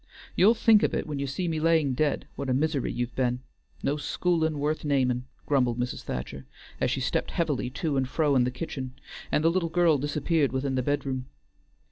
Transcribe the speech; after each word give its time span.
You'll 0.35 0.55
think 0.55 0.81
of 0.81 0.95
it 0.95 1.05
when 1.05 1.19
you 1.19 1.27
see 1.27 1.47
me 1.47 1.59
laying 1.59 1.93
dead, 1.93 2.25
what 2.35 2.49
a 2.49 2.55
misery 2.55 2.91
you've 2.91 3.15
be'n. 3.15 3.41
No 3.83 3.97
schoolin' 3.97 4.57
worth 4.57 4.83
namin';" 4.83 5.25
grumbled 5.45 5.77
Mrs. 5.79 6.01
Thacher, 6.01 6.47
as 6.79 6.89
she 6.89 6.99
stepped 6.99 7.29
heavily 7.29 7.69
to 7.69 7.97
and 7.97 8.09
fro 8.09 8.35
in 8.35 8.43
the 8.43 8.49
kitchen, 8.49 8.93
and 9.31 9.43
the 9.43 9.51
little 9.51 9.69
girl 9.69 9.99
disappeared 9.99 10.51
within 10.53 10.73
the 10.73 10.81
bed 10.81 11.05
room. 11.05 11.27